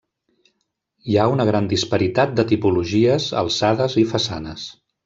[1.11, 4.71] Hi ha una gran disparitat de tipologies, alçades i façanes.